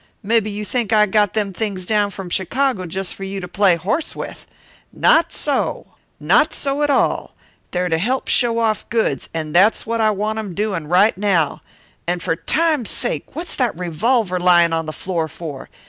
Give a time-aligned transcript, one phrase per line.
[0.23, 3.75] Mebbe you think I got them things down from Chicago just for you to play
[3.75, 4.47] horse with.
[4.91, 5.93] Not so!
[6.19, 7.35] Not so at all!
[7.69, 11.61] They're to help show off goods, and that's what I want 'em doin' right now.
[12.07, 15.69] And for Time's sake, what's that revolver lyin' on the floor for?